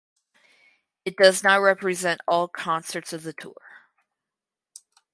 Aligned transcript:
It 1.05 1.15
does 1.15 1.43
not 1.43 1.57
represent 1.61 2.21
all 2.27 2.47
concerts 2.47 3.13
of 3.13 3.21
the 3.21 3.33
tour. 3.33 3.83